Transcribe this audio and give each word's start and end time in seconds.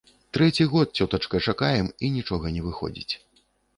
Трэці 0.37 0.65
год, 0.71 0.87
цётачка, 1.03 1.41
чакаем, 1.53 1.87
і 2.07 2.13
нічога 2.17 2.45
не 2.57 2.61
выходзіць. 2.69 3.13